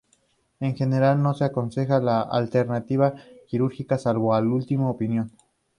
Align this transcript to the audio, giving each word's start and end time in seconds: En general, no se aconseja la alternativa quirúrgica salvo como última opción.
En 0.59 0.75
general, 0.75 1.21
no 1.21 1.35
se 1.35 1.43
aconseja 1.45 1.99
la 1.99 2.21
alternativa 2.21 3.13
quirúrgica 3.47 3.99
salvo 3.99 4.29
como 4.31 4.55
última 4.55 4.89
opción. 4.89 5.29